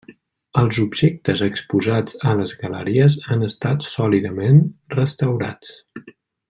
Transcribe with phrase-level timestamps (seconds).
[0.61, 4.61] Els objectes exposats a les galeries han estat sòlidament
[4.99, 5.75] restaurats.